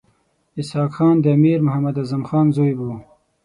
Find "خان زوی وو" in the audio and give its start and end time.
2.29-2.91